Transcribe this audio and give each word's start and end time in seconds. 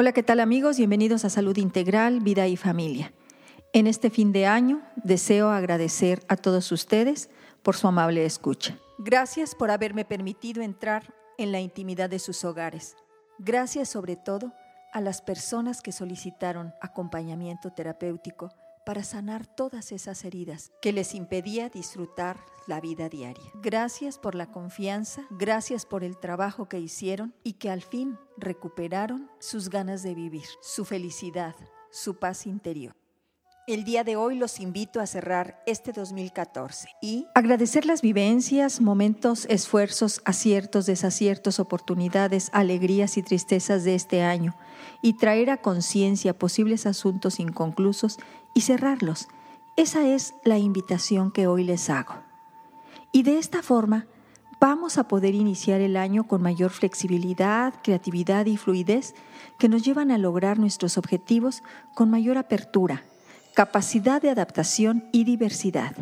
Hola, 0.00 0.12
¿qué 0.12 0.22
tal 0.22 0.38
amigos? 0.38 0.76
Bienvenidos 0.76 1.24
a 1.24 1.28
Salud 1.28 1.56
Integral, 1.56 2.20
Vida 2.20 2.46
y 2.46 2.56
Familia. 2.56 3.12
En 3.72 3.88
este 3.88 4.10
fin 4.10 4.30
de 4.30 4.46
año 4.46 4.80
deseo 4.94 5.50
agradecer 5.50 6.22
a 6.28 6.36
todos 6.36 6.70
ustedes 6.70 7.30
por 7.64 7.74
su 7.74 7.88
amable 7.88 8.24
escucha. 8.24 8.78
Gracias 8.98 9.56
por 9.56 9.72
haberme 9.72 10.04
permitido 10.04 10.62
entrar 10.62 11.12
en 11.36 11.50
la 11.50 11.58
intimidad 11.58 12.08
de 12.08 12.20
sus 12.20 12.44
hogares. 12.44 12.94
Gracias 13.40 13.88
sobre 13.88 14.14
todo 14.14 14.52
a 14.92 15.00
las 15.00 15.20
personas 15.20 15.82
que 15.82 15.90
solicitaron 15.90 16.72
acompañamiento 16.80 17.72
terapéutico 17.72 18.54
para 18.88 19.04
sanar 19.04 19.46
todas 19.46 19.92
esas 19.92 20.24
heridas 20.24 20.72
que 20.80 20.94
les 20.94 21.14
impedía 21.14 21.68
disfrutar 21.68 22.40
la 22.66 22.80
vida 22.80 23.10
diaria. 23.10 23.44
Gracias 23.56 24.18
por 24.18 24.34
la 24.34 24.50
confianza, 24.50 25.26
gracias 25.28 25.84
por 25.84 26.04
el 26.04 26.16
trabajo 26.16 26.70
que 26.70 26.80
hicieron 26.80 27.34
y 27.44 27.52
que 27.52 27.68
al 27.68 27.82
fin 27.82 28.16
recuperaron 28.38 29.30
sus 29.40 29.68
ganas 29.68 30.02
de 30.02 30.14
vivir, 30.14 30.46
su 30.62 30.86
felicidad, 30.86 31.54
su 31.90 32.14
paz 32.14 32.46
interior. 32.46 32.97
El 33.68 33.84
día 33.84 34.02
de 34.02 34.16
hoy 34.16 34.34
los 34.34 34.60
invito 34.60 34.98
a 34.98 35.06
cerrar 35.06 35.62
este 35.66 35.92
2014 35.92 36.88
y 37.02 37.26
agradecer 37.34 37.84
las 37.84 38.00
vivencias, 38.00 38.80
momentos, 38.80 39.44
esfuerzos, 39.50 40.22
aciertos, 40.24 40.86
desaciertos, 40.86 41.60
oportunidades, 41.60 42.48
alegrías 42.54 43.18
y 43.18 43.22
tristezas 43.22 43.84
de 43.84 43.94
este 43.94 44.22
año 44.22 44.56
y 45.02 45.18
traer 45.18 45.50
a 45.50 45.58
conciencia 45.58 46.32
posibles 46.32 46.86
asuntos 46.86 47.40
inconclusos 47.40 48.16
y 48.54 48.62
cerrarlos. 48.62 49.28
Esa 49.76 50.08
es 50.08 50.32
la 50.44 50.56
invitación 50.56 51.30
que 51.30 51.46
hoy 51.46 51.62
les 51.62 51.90
hago. 51.90 52.14
Y 53.12 53.22
de 53.22 53.36
esta 53.36 53.62
forma 53.62 54.06
vamos 54.58 54.96
a 54.96 55.08
poder 55.08 55.34
iniciar 55.34 55.82
el 55.82 55.98
año 55.98 56.26
con 56.26 56.40
mayor 56.40 56.70
flexibilidad, 56.70 57.74
creatividad 57.82 58.46
y 58.46 58.56
fluidez 58.56 59.14
que 59.58 59.68
nos 59.68 59.82
llevan 59.82 60.10
a 60.10 60.16
lograr 60.16 60.58
nuestros 60.58 60.96
objetivos 60.96 61.62
con 61.94 62.08
mayor 62.08 62.38
apertura 62.38 63.04
capacidad 63.54 64.22
de 64.22 64.30
adaptación 64.30 65.08
y 65.12 65.24
diversidad. 65.24 65.94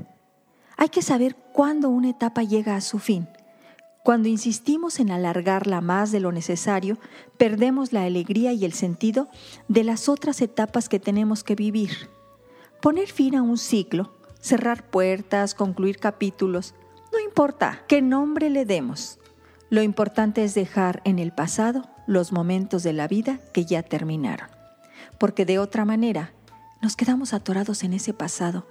Hay 0.77 0.89
que 0.91 1.02
saber 1.02 1.36
cuándo 1.53 1.88
una 1.88 2.11
etapa 2.11 2.42
llega 2.42 2.77
a 2.77 2.80
su 2.80 2.98
fin. 2.98 3.28
Cuando 4.05 4.28
insistimos 4.28 5.00
en 5.00 5.11
alargarla 5.11 5.80
más 5.80 6.12
de 6.12 6.20
lo 6.20 6.30
necesario, 6.30 6.98
perdemos 7.38 7.92
la 7.92 8.05
alegría 8.05 8.53
y 8.53 8.64
el 8.64 8.72
sentido 8.72 9.28
de 9.69 9.83
las 9.83 10.08
otras 10.08 10.41
etapas 10.42 10.88
que 10.88 11.00
tenemos 11.00 11.42
que 11.42 11.56
vivir. 11.56 12.08
Poner 12.80 13.08
fin 13.08 13.34
a 13.34 13.42
un 13.42 13.58
ciclo, 13.58 14.12
cerrar 14.41 14.91
puertas, 14.91 15.55
concluir 15.55 15.98
capítulos, 15.98 16.75
no 17.12 17.19
importa 17.19 17.83
qué 17.88 18.00
nombre 18.00 18.48
le 18.50 18.64
demos. 18.64 19.19
Lo 19.70 19.83
importante 19.83 20.44
es 20.44 20.55
dejar 20.55 21.00
en 21.05 21.19
el 21.19 21.33
pasado 21.33 21.88
los 22.06 22.31
momentos 22.31 22.84
de 22.84 22.92
la 22.92 23.08
vida 23.08 23.41
que 23.53 23.64
ya 23.64 23.83
terminaron, 23.83 24.48
porque 25.19 25.44
de 25.44 25.58
otra 25.58 25.84
manera 25.84 26.33
nos 26.86 26.94
quedamos 26.94 27.34
atorados 27.34 27.82
en 27.82 27.94
ese 27.94 28.14
pasado 28.14 28.64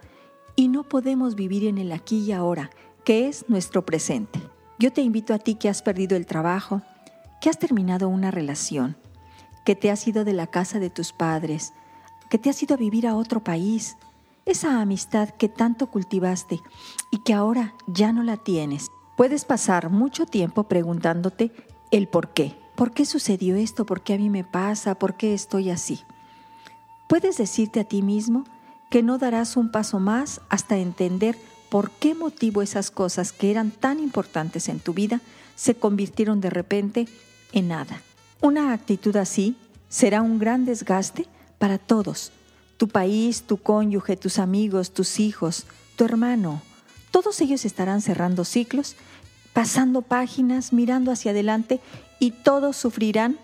y 0.56 0.70
no 0.70 0.84
podemos 0.84 1.36
vivir 1.36 1.66
en 1.66 1.78
el 1.78 1.92
aquí 1.92 2.20
y 2.20 2.32
ahora, 2.32 2.70
que 3.04 3.28
es 3.28 3.44
nuestro 3.50 3.86
presente. 3.86 4.40
Yo 4.80 4.94
te 4.94 5.02
invito 5.02 5.34
a 5.34 5.38
ti 5.38 5.56
que 5.56 5.68
has 5.68 5.82
perdido 5.82 6.16
el 6.16 6.26
trabajo, 6.26 6.82
que 7.42 7.50
has 7.50 7.60
terminado 7.60 8.08
una 8.08 8.32
relación, 8.32 8.96
que 9.66 9.76
te 9.76 9.92
has 9.92 10.08
ido 10.08 10.24
de 10.24 10.32
la 10.32 10.48
casa 10.48 10.80
de 10.80 10.90
tus 10.90 11.12
padres, 11.12 11.74
que 12.30 12.38
te 12.38 12.50
has 12.50 12.64
ido 12.64 12.76
a 12.76 12.78
vivir 12.78 13.06
a 13.06 13.18
otro 13.18 13.44
país, 13.44 13.98
esa 14.46 14.80
amistad 14.80 15.32
que 15.32 15.50
tanto 15.50 15.88
cultivaste 15.88 16.62
y 17.12 17.18
que 17.18 17.34
ahora 17.34 17.74
ya 17.86 18.14
no 18.14 18.24
la 18.24 18.38
tienes. 18.38 18.88
Puedes 19.18 19.44
pasar 19.44 19.90
mucho 19.90 20.26
tiempo 20.26 20.70
preguntándote 20.70 21.52
el 21.92 22.08
por 22.08 22.30
qué. 22.30 22.56
¿Por 22.78 22.94
qué 22.94 23.04
sucedió 23.04 23.58
esto? 23.58 23.86
¿Por 23.86 24.04
qué 24.04 24.14
a 24.14 24.18
mí 24.18 24.30
me 24.30 24.46
pasa? 24.46 24.96
¿Por 24.96 25.18
qué 25.18 25.34
estoy 25.34 25.70
así? 25.70 26.06
Puedes 27.08 27.38
decirte 27.38 27.80
a 27.80 27.84
ti 27.84 28.02
mismo 28.02 28.46
que 28.90 29.04
no 29.04 29.18
darás 29.18 29.58
un 29.58 29.72
paso 29.72 30.00
más 30.00 30.42
hasta 30.50 30.78
entender 30.78 31.38
por 31.70 31.92
qué 31.92 32.16
motivo 32.16 32.62
esas 32.62 32.92
cosas 32.92 33.32
que 33.32 33.52
eran 33.52 33.72
tan 33.72 34.00
importantes 34.00 34.70
en 34.70 34.80
tu 34.80 34.94
vida 34.94 35.22
se 35.56 35.76
convirtieron 35.76 36.42
de 36.42 36.50
repente 36.50 37.08
en 37.52 37.68
nada. 37.68 38.02
Una 38.42 38.74
actitud 38.74 39.16
así 39.18 39.56
será 39.90 40.22
un 40.22 40.40
gran 40.40 40.66
desgaste 40.66 41.28
para 41.58 41.78
todos, 41.78 42.32
tu 42.78 42.88
país, 42.88 43.44
tu 43.44 43.58
cónyuge, 43.58 44.18
tus 44.18 44.40
amigos, 44.40 44.92
tus 44.92 45.20
hijos, 45.20 45.66
tu 45.96 46.06
hermano. 46.06 46.62
Todos 47.12 47.40
ellos 47.42 47.66
estarán 47.66 48.02
cerrando 48.02 48.44
ciclos, 48.44 48.96
pasando 49.54 50.02
páginas, 50.02 50.74
mirando 50.74 51.12
hacia 51.12 51.32
adelante 51.32 51.80
y 52.20 52.32
todos 52.32 52.76
sufrirán 52.76 53.38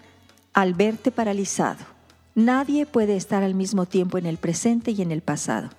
al 0.53 0.73
verte 0.73 1.11
paralizado. 1.11 1.90
Nadie 2.35 2.85
puede 2.85 3.17
estar 3.17 3.43
al 3.43 3.55
mismo 3.55 3.85
tiempo 3.85 4.17
en 4.17 4.25
el 4.25 4.37
presente 4.37 4.91
y 4.91 5.01
en 5.01 5.11
el 5.11 5.21
pasado, 5.21 5.69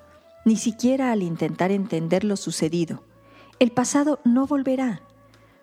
ni 0.44 0.56
siquiera 0.56 1.10
al 1.10 1.22
intentar 1.22 1.70
entender 1.70 2.24
lo 2.24 2.36
sucedido. 2.36 3.02
El 3.58 3.70
pasado 3.70 4.20
no 4.24 4.46
volverá. 4.46 5.00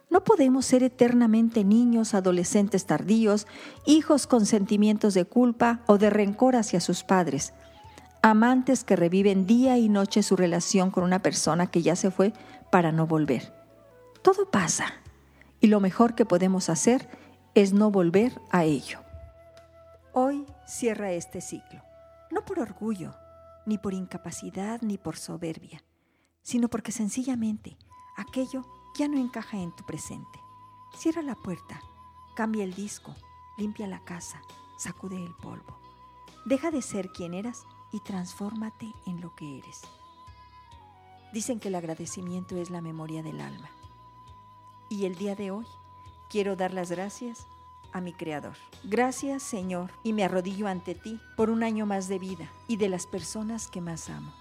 No 0.09 0.23
podemos 0.23 0.65
ser 0.65 0.81
eternamente 0.81 1.63
niños, 1.63 2.15
adolescentes 2.15 2.87
tardíos, 2.87 3.45
hijos 3.85 4.25
con 4.25 4.47
sentimientos 4.47 5.13
de 5.13 5.25
culpa 5.25 5.81
o 5.85 5.99
de 5.99 6.09
rencor 6.09 6.55
hacia 6.55 6.79
sus 6.79 7.03
padres, 7.03 7.53
amantes 8.23 8.83
que 8.83 8.95
reviven 8.95 9.45
día 9.45 9.77
y 9.77 9.89
noche 9.89 10.23
su 10.23 10.35
relación 10.35 10.89
con 10.89 11.03
una 11.03 11.21
persona 11.21 11.67
que 11.67 11.83
ya 11.83 11.95
se 11.95 12.09
fue 12.09 12.33
para 12.71 12.91
no 12.91 13.05
volver. 13.05 13.53
Todo 14.23 14.49
pasa 14.49 14.93
y 15.61 15.67
lo 15.67 15.79
mejor 15.79 16.15
que 16.15 16.25
podemos 16.25 16.69
hacer 16.69 17.07
es 17.53 17.73
no 17.73 17.91
volver 17.91 18.33
a 18.49 18.63
ello. 18.63 18.99
Hoy 20.13 20.45
cierra 20.69 21.11
este 21.11 21.41
ciclo, 21.41 21.81
no 22.29 22.45
por 22.45 22.59
orgullo, 22.59 23.15
ni 23.65 23.79
por 23.79 23.93
incapacidad, 23.93 24.81
ni 24.81 24.99
por 24.99 25.17
soberbia, 25.17 25.83
sino 26.43 26.69
porque 26.69 26.91
sencillamente 26.91 27.75
aquello 28.15 28.65
ya 28.95 29.07
no 29.07 29.17
encaja 29.17 29.57
en 29.57 29.75
tu 29.75 29.83
presente. 29.83 30.39
Cierra 30.95 31.23
la 31.23 31.35
puerta, 31.35 31.81
cambia 32.35 32.63
el 32.63 32.75
disco, 32.75 33.15
limpia 33.57 33.87
la 33.87 34.03
casa, 34.05 34.41
sacude 34.77 35.17
el 35.17 35.33
polvo. 35.35 35.79
Deja 36.45 36.69
de 36.69 36.83
ser 36.83 37.09
quien 37.09 37.33
eras 37.33 37.63
y 37.91 37.99
transfórmate 38.01 38.93
en 39.07 39.21
lo 39.21 39.35
que 39.35 39.57
eres. 39.57 39.81
Dicen 41.33 41.59
que 41.59 41.69
el 41.69 41.75
agradecimiento 41.75 42.57
es 42.57 42.69
la 42.69 42.81
memoria 42.81 43.23
del 43.23 43.41
alma. 43.41 43.69
Y 44.89 45.05
el 45.05 45.15
día 45.15 45.35
de 45.35 45.51
hoy 45.51 45.65
quiero 46.29 46.55
dar 46.55 46.73
las 46.73 46.91
gracias 46.91 47.47
a 47.93 48.01
mi 48.01 48.13
Creador. 48.13 48.55
Gracias 48.83 49.43
Señor 49.43 49.91
y 50.03 50.13
me 50.13 50.23
arrodillo 50.23 50.67
ante 50.67 50.95
ti 50.95 51.19
por 51.35 51.49
un 51.49 51.63
año 51.63 51.85
más 51.85 52.07
de 52.07 52.19
vida 52.19 52.51
y 52.67 52.77
de 52.77 52.89
las 52.89 53.07
personas 53.07 53.67
que 53.67 53.81
más 53.81 54.09
amo, 54.09 54.33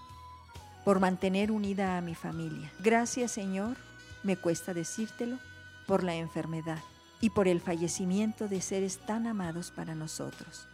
por 0.84 1.00
mantener 1.00 1.50
unida 1.50 1.98
a 1.98 2.00
mi 2.00 2.14
familia. 2.14 2.72
Gracias 2.80 3.32
Señor, 3.32 3.76
me 4.22 4.36
cuesta 4.36 4.74
decírtelo, 4.74 5.38
por 5.86 6.04
la 6.04 6.14
enfermedad 6.14 6.78
y 7.20 7.30
por 7.30 7.48
el 7.48 7.60
fallecimiento 7.60 8.46
de 8.46 8.60
seres 8.60 8.98
tan 9.06 9.26
amados 9.26 9.70
para 9.70 9.94
nosotros. 9.94 10.68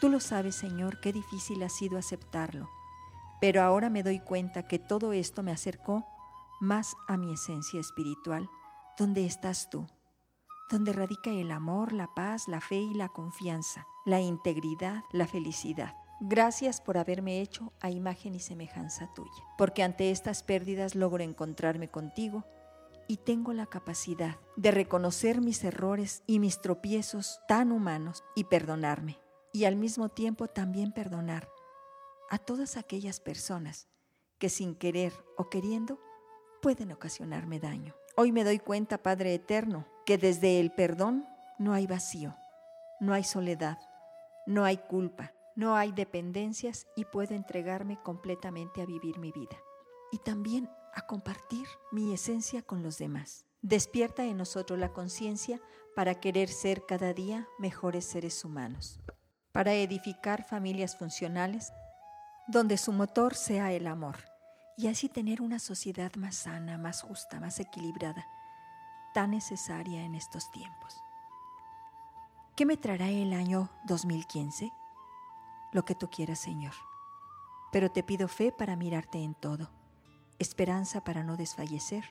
Tú 0.00 0.08
lo 0.08 0.18
sabes 0.20 0.56
Señor, 0.56 1.00
qué 1.00 1.12
difícil 1.12 1.62
ha 1.62 1.68
sido 1.68 1.96
aceptarlo, 1.96 2.68
pero 3.40 3.62
ahora 3.62 3.90
me 3.90 4.02
doy 4.02 4.18
cuenta 4.18 4.66
que 4.66 4.78
todo 4.78 5.12
esto 5.12 5.42
me 5.42 5.52
acercó 5.52 6.04
más 6.60 6.94
a 7.08 7.16
mi 7.16 7.32
esencia 7.32 7.80
espiritual, 7.80 8.48
donde 8.98 9.24
estás 9.24 9.70
tú 9.70 9.86
donde 10.70 10.92
radica 10.92 11.30
el 11.30 11.50
amor, 11.50 11.92
la 11.92 12.14
paz, 12.14 12.48
la 12.48 12.60
fe 12.60 12.76
y 12.76 12.94
la 12.94 13.08
confianza, 13.08 13.86
la 14.04 14.20
integridad, 14.20 15.02
la 15.12 15.26
felicidad. 15.26 15.94
Gracias 16.20 16.80
por 16.80 16.98
haberme 16.98 17.40
hecho 17.40 17.72
a 17.80 17.90
imagen 17.90 18.34
y 18.34 18.40
semejanza 18.40 19.12
tuya, 19.14 19.42
porque 19.58 19.82
ante 19.82 20.10
estas 20.10 20.42
pérdidas 20.42 20.94
logro 20.94 21.22
encontrarme 21.22 21.88
contigo 21.88 22.44
y 23.08 23.16
tengo 23.16 23.52
la 23.52 23.66
capacidad 23.66 24.38
de 24.56 24.70
reconocer 24.70 25.40
mis 25.40 25.64
errores 25.64 26.22
y 26.26 26.38
mis 26.38 26.60
tropiezos 26.60 27.40
tan 27.48 27.72
humanos 27.72 28.22
y 28.36 28.44
perdonarme, 28.44 29.18
y 29.52 29.64
al 29.64 29.76
mismo 29.76 30.08
tiempo 30.08 30.46
también 30.46 30.92
perdonar 30.92 31.48
a 32.30 32.38
todas 32.38 32.76
aquellas 32.76 33.20
personas 33.20 33.88
que 34.38 34.48
sin 34.48 34.74
querer 34.74 35.12
o 35.36 35.50
queriendo 35.50 35.98
pueden 36.62 36.92
ocasionarme 36.92 37.58
daño. 37.58 37.94
Hoy 38.16 38.32
me 38.32 38.44
doy 38.44 38.58
cuenta, 38.58 39.02
Padre 39.02 39.34
Eterno, 39.34 39.86
que 40.04 40.18
desde 40.18 40.60
el 40.60 40.72
perdón 40.72 41.26
no 41.58 41.72
hay 41.72 41.86
vacío, 41.86 42.36
no 43.00 43.14
hay 43.14 43.24
soledad, 43.24 43.78
no 44.46 44.64
hay 44.64 44.78
culpa, 44.78 45.32
no 45.54 45.76
hay 45.76 45.92
dependencias 45.92 46.86
y 46.96 47.04
puedo 47.04 47.34
entregarme 47.34 48.00
completamente 48.02 48.82
a 48.82 48.86
vivir 48.86 49.18
mi 49.18 49.32
vida 49.32 49.56
y 50.10 50.18
también 50.18 50.68
a 50.94 51.06
compartir 51.06 51.66
mi 51.90 52.12
esencia 52.12 52.62
con 52.62 52.82
los 52.82 52.98
demás. 52.98 53.44
Despierta 53.60 54.24
en 54.24 54.36
nosotros 54.36 54.78
la 54.78 54.92
conciencia 54.92 55.60
para 55.94 56.16
querer 56.16 56.48
ser 56.48 56.84
cada 56.86 57.12
día 57.12 57.46
mejores 57.58 58.04
seres 58.04 58.44
humanos, 58.44 59.00
para 59.52 59.74
edificar 59.74 60.44
familias 60.44 60.96
funcionales 60.96 61.72
donde 62.48 62.76
su 62.76 62.92
motor 62.92 63.34
sea 63.34 63.72
el 63.72 63.86
amor 63.86 64.16
y 64.76 64.88
así 64.88 65.08
tener 65.08 65.40
una 65.40 65.58
sociedad 65.58 66.12
más 66.16 66.34
sana, 66.34 66.76
más 66.76 67.02
justa, 67.02 67.38
más 67.38 67.60
equilibrada 67.60 68.26
tan 69.12 69.30
necesaria 69.32 70.02
en 70.04 70.14
estos 70.14 70.50
tiempos. 70.50 71.02
¿Qué 72.56 72.66
me 72.66 72.76
traerá 72.76 73.08
el 73.08 73.32
año 73.32 73.70
2015? 73.84 74.72
Lo 75.72 75.84
que 75.84 75.94
tú 75.94 76.10
quieras, 76.10 76.38
Señor. 76.38 76.74
Pero 77.70 77.90
te 77.90 78.02
pido 78.02 78.28
fe 78.28 78.52
para 78.52 78.76
mirarte 78.76 79.22
en 79.22 79.34
todo, 79.34 79.70
esperanza 80.38 81.02
para 81.02 81.22
no 81.22 81.36
desfallecer 81.36 82.04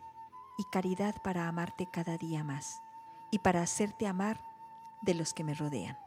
y 0.58 0.64
caridad 0.72 1.22
para 1.22 1.48
amarte 1.48 1.88
cada 1.92 2.18
día 2.18 2.44
más 2.44 2.82
y 3.30 3.40
para 3.40 3.62
hacerte 3.62 4.08
amar 4.08 4.42
de 5.02 5.14
los 5.14 5.34
que 5.34 5.44
me 5.44 5.54
rodean. 5.54 5.98